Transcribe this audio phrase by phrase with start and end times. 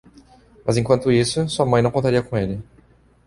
[0.65, 2.59] Mas enquanto isso, sua mãe não contaria com ele.